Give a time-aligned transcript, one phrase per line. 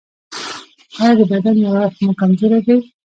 [0.99, 2.77] ایا د بدن یو اړخ مو کمزوری دی؟